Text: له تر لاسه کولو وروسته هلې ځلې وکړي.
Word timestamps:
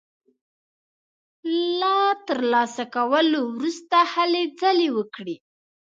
له 1.79 1.95
تر 2.27 2.39
لاسه 2.53 2.83
کولو 2.95 3.39
وروسته 3.55 3.97
هلې 4.13 4.43
ځلې 4.59 4.89
وکړي. 4.97 5.35